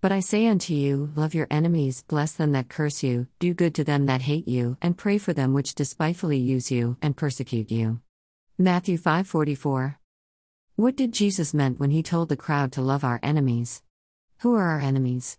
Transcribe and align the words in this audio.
But 0.00 0.12
I 0.12 0.20
say 0.20 0.46
unto 0.46 0.74
you, 0.74 1.10
love 1.16 1.34
your 1.34 1.48
enemies, 1.50 2.04
bless 2.06 2.30
them 2.30 2.52
that 2.52 2.68
curse 2.68 3.02
you, 3.02 3.26
do 3.40 3.52
good 3.52 3.74
to 3.74 3.82
them 3.82 4.06
that 4.06 4.22
hate 4.22 4.46
you, 4.46 4.76
and 4.80 4.96
pray 4.96 5.18
for 5.18 5.32
them 5.32 5.52
which 5.52 5.74
despitefully 5.74 6.38
use 6.38 6.70
you 6.70 6.96
and 7.02 7.16
persecute 7.16 7.72
you. 7.72 8.00
Matthew 8.56 8.96
5:44. 8.96 9.96
What 10.76 10.94
did 10.94 11.12
Jesus 11.12 11.52
meant 11.52 11.80
when 11.80 11.90
he 11.90 12.04
told 12.04 12.28
the 12.28 12.36
crowd 12.36 12.70
to 12.72 12.80
love 12.80 13.02
our 13.02 13.18
enemies? 13.24 13.82
Who 14.38 14.54
are 14.54 14.68
our 14.68 14.78
enemies? 14.80 15.36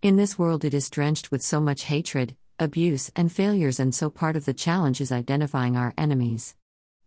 In 0.00 0.16
this 0.16 0.38
world 0.38 0.64
it 0.64 0.72
is 0.72 0.88
drenched 0.88 1.30
with 1.30 1.42
so 1.42 1.60
much 1.60 1.84
hatred, 1.84 2.34
abuse, 2.58 3.10
and 3.14 3.30
failures 3.30 3.78
and 3.78 3.94
so 3.94 4.08
part 4.08 4.36
of 4.36 4.46
the 4.46 4.54
challenge 4.54 5.02
is 5.02 5.12
identifying 5.12 5.76
our 5.76 5.92
enemies. 5.98 6.56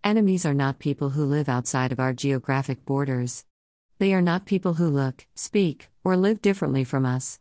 Enemies 0.04 0.46
are 0.46 0.54
not 0.54 0.78
people 0.78 1.10
who 1.10 1.26
live 1.26 1.50
outside 1.50 1.92
of 1.92 2.00
our 2.00 2.14
geographic 2.14 2.86
borders. 2.86 3.44
They 4.02 4.16
are 4.16 4.22
not 4.24 4.48
people 4.48 4.74
who 4.74 4.90
look, 4.90 5.28
speak, 5.36 5.92
or 6.04 6.18
live 6.18 6.42
differently 6.42 6.84
from 6.84 7.06
us. 7.06 7.40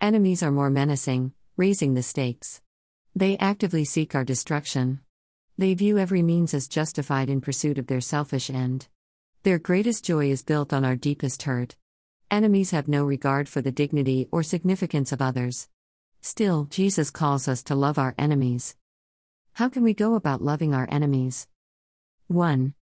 Enemies 0.00 0.40
are 0.40 0.52
more 0.52 0.70
menacing, 0.70 1.32
raising 1.56 1.94
the 1.94 2.02
stakes. 2.04 2.62
They 3.16 3.36
actively 3.38 3.84
seek 3.84 4.14
our 4.14 4.22
destruction. 4.22 5.00
They 5.58 5.74
view 5.74 5.98
every 5.98 6.22
means 6.22 6.54
as 6.54 6.68
justified 6.68 7.28
in 7.28 7.40
pursuit 7.40 7.76
of 7.76 7.88
their 7.88 8.00
selfish 8.00 8.50
end. 8.50 8.86
Their 9.42 9.58
greatest 9.58 10.04
joy 10.04 10.30
is 10.30 10.44
built 10.44 10.72
on 10.72 10.84
our 10.84 10.94
deepest 10.94 11.42
hurt. 11.42 11.74
Enemies 12.30 12.70
have 12.70 12.86
no 12.86 13.02
regard 13.02 13.48
for 13.48 13.60
the 13.60 13.72
dignity 13.72 14.28
or 14.30 14.44
significance 14.44 15.10
of 15.10 15.20
others. 15.20 15.68
Still, 16.20 16.66
Jesus 16.70 17.10
calls 17.10 17.48
us 17.48 17.64
to 17.64 17.74
love 17.74 17.98
our 17.98 18.14
enemies. 18.16 18.76
How 19.54 19.68
can 19.68 19.82
we 19.82 19.92
go 19.92 20.14
about 20.14 20.40
loving 20.40 20.72
our 20.72 20.86
enemies? 20.88 21.48
1. 22.28 22.74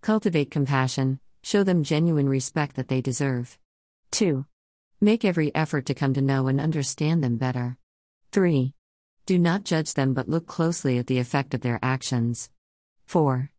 Cultivate 0.00 0.50
compassion, 0.50 1.20
Show 1.42 1.64
them 1.64 1.82
genuine 1.82 2.28
respect 2.28 2.76
that 2.76 2.88
they 2.88 3.00
deserve. 3.00 3.58
2. 4.10 4.44
Make 5.00 5.24
every 5.24 5.54
effort 5.54 5.86
to 5.86 5.94
come 5.94 6.12
to 6.14 6.20
know 6.20 6.46
and 6.46 6.60
understand 6.60 7.24
them 7.24 7.36
better. 7.36 7.78
3. 8.32 8.74
Do 9.26 9.38
not 9.38 9.64
judge 9.64 9.94
them 9.94 10.12
but 10.12 10.28
look 10.28 10.46
closely 10.46 10.98
at 10.98 11.06
the 11.06 11.18
effect 11.18 11.54
of 11.54 11.62
their 11.62 11.78
actions. 11.82 12.50
4. 13.06 13.50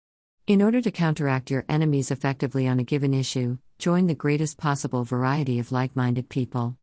In 0.47 0.61
order 0.61 0.81
to 0.81 0.91
counteract 0.91 1.49
your 1.49 1.65
enemies 1.69 2.11
effectively 2.11 2.67
on 2.67 2.79
a 2.79 2.83
given 2.83 3.13
issue, 3.13 3.57
join 3.79 4.07
the 4.07 4.15
greatest 4.15 4.57
possible 4.57 5.03
variety 5.03 5.59
of 5.59 5.71
like 5.71 5.95
minded 5.95 6.29
people. 6.29 6.77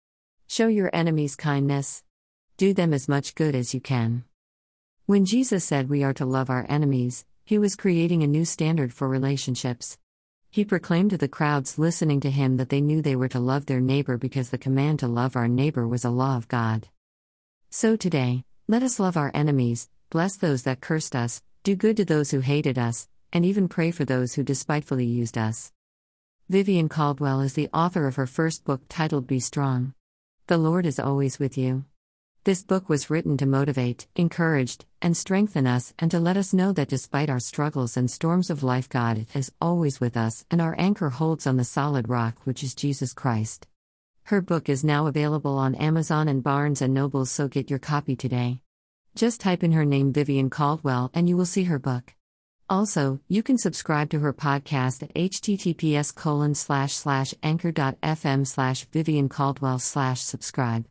Show 0.49 0.69
your 0.69 0.91
enemies 0.93 1.37
kindness. 1.37 2.03
Do 2.57 2.73
them 2.73 2.93
as 2.93 3.09
much 3.09 3.35
good 3.35 3.55
as 3.55 3.75
you 3.75 3.81
can. 3.81 4.25
When 5.07 5.25
Jesus 5.25 5.65
said 5.65 5.89
we 5.89 6.03
are 6.03 6.15
to 6.15 6.27
love 6.27 6.51
our 6.51 6.67
enemies, 6.69 7.25
he 7.45 7.59
was 7.59 7.77
creating 7.77 8.23
a 8.23 8.27
new 8.27 8.45
standard 8.45 8.93
for 8.93 9.09
relationships. 9.09 9.99
He 10.51 10.65
proclaimed 10.65 11.11
to 11.11 11.19
the 11.19 11.29
crowds 11.29 11.79
listening 11.79 12.21
to 12.21 12.31
him 12.31 12.57
that 12.57 12.71
they 12.71 12.81
knew 12.81 13.03
they 13.03 13.17
were 13.17 13.29
to 13.29 13.39
love 13.39 13.67
their 13.67 13.81
neighbor 13.81 14.17
because 14.17 14.49
the 14.51 14.59
command 14.59 14.99
to 15.01 15.07
love 15.07 15.37
our 15.37 15.47
neighbor 15.49 15.87
was 15.87 16.05
a 16.05 16.11
law 16.11 16.37
of 16.37 16.49
God. 16.49 16.89
So 17.71 17.97
today, 17.97 18.45
let 18.67 18.83
us 18.83 18.99
love 18.99 19.17
our 19.17 19.31
enemies, 19.35 19.91
bless 20.09 20.37
those 20.37 20.63
that 20.63 20.81
cursed 20.81 21.15
us, 21.15 21.43
do 21.65 21.77
good 21.77 21.99
to 21.99 22.05
those 22.05 22.31
who 22.31 22.41
hated 22.41 22.79
us, 22.79 23.09
and 23.31 23.45
even 23.45 23.69
pray 23.69 23.91
for 23.91 24.07
those 24.07 24.35
who 24.35 24.43
despitefully 24.43 25.05
used 25.05 25.37
us. 25.37 25.71
Vivienne 26.49 26.89
Caldwell 26.89 27.43
is 27.43 27.53
the 27.53 27.69
author 27.75 28.07
of 28.07 28.17
her 28.17 28.27
first 28.27 28.65
book 28.65 28.81
titled 28.89 29.27
Be 29.27 29.39
Strong. 29.39 29.93
The 30.47 30.57
Lord 30.57 30.87
is 30.87 30.99
always 30.99 31.39
with 31.39 31.59
you. 31.59 31.85
This 32.49 32.63
book 32.63 32.89
was 32.89 33.11
written 33.11 33.37
to 33.37 33.45
motivate, 33.45 34.07
encourage, 34.17 34.79
and 35.03 35.15
strengthen 35.15 35.67
us, 35.67 35.93
and 35.99 36.11
to 36.11 36.19
let 36.19 36.39
us 36.39 36.55
know 36.55 36.73
that 36.73 36.89
despite 36.89 37.29
our 37.29 37.41
struggles 37.41 37.95
and 37.95 38.11
storms 38.11 38.49
of 38.49 38.63
life, 38.63 38.89
God 38.89 39.27
is 39.35 39.53
always 39.61 40.01
with 40.01 40.17
us, 40.17 40.47
and 40.51 40.59
our 40.59 40.75
anchor 40.79 41.11
holds 41.11 41.47
on 41.47 41.59
the 41.59 41.65
solid 41.65 42.09
rock, 42.09 42.39
which 42.45 42.65
is 42.65 42.75
Jesus 42.75 43.13
Christ. 43.13 43.67
Her 44.23 44.41
book 44.41 44.71
is 44.71 44.83
now 44.83 45.07
available 45.09 45.59
on 45.59 45.75
Amazon 45.75 46.27
and 46.27 46.43
Barnes 46.43 46.81
and 46.81 46.95
Noble, 46.95 47.27
so 47.27 47.49
get 47.49 47.69
your 47.69 47.79
copy 47.79 48.17
today. 48.17 48.63
Just 49.15 49.43
type 49.43 49.63
in 49.63 49.73
her 49.73 49.85
name 49.85 50.15
Vivienne 50.15 50.49
Caldwell 50.49 51.11
and 51.13 51.29
you 51.29 51.37
will 51.37 51.45
see 51.45 51.65
her 51.65 51.79
book. 51.79 52.15
Also, 52.71 53.21
you 53.29 53.43
can 53.43 53.59
subscribe 53.59 54.09
to 54.09 54.21
her 54.21 54.33
podcast 54.33 55.03
at 55.03 55.13
https 55.13 56.15
colon 56.15 56.55
slash 56.55 56.95
slash 56.95 57.35
anchor.fm 57.43 58.47
slash 58.47 58.87
Vivienne 58.87 59.29
Caldwell 59.29 59.79
slash 59.79 60.23
subscribe. 60.23 60.87